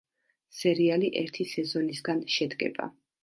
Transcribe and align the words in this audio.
სერიალი 0.59 1.11
ერთი 1.19 1.45
სეზონისგან 1.51 2.25
შედგება. 2.37 2.89